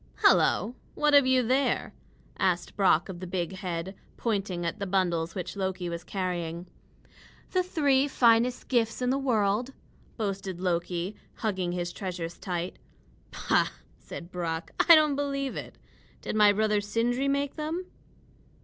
[0.23, 0.73] "Hello!
[0.95, 1.93] what have you there?"
[2.39, 6.65] asked Brock of the big head, pointing at the bundles which Loki was carrying.
[7.51, 9.73] "The three finest gifts in the world,"
[10.17, 12.79] boasted Loki, hugging his treasures tight.
[13.29, 13.65] "Pooh!"
[13.99, 15.77] said Brock, "I don't believe it.
[16.21, 17.85] Did my brother Sindri make them?"